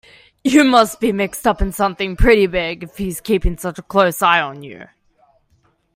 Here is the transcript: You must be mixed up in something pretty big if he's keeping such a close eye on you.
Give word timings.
You 0.43 0.63
must 0.63 0.99
be 0.99 1.11
mixed 1.11 1.45
up 1.45 1.61
in 1.61 1.71
something 1.71 2.15
pretty 2.15 2.47
big 2.47 2.81
if 2.81 2.97
he's 2.97 3.21
keeping 3.21 3.57
such 3.59 3.77
a 3.77 3.83
close 3.83 4.23
eye 4.23 4.41
on 4.41 4.63
you. 4.63 4.87